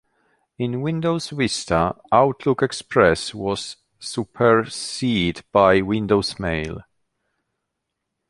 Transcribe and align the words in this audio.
In 0.57 0.81
Windows 0.81 1.29
Vista, 1.29 1.95
Outlook 2.11 2.63
Express 2.63 3.35
was 3.35 3.75
superseded 3.99 5.43
by 5.51 5.81
Windows 5.81 6.39
Mail. 6.39 6.81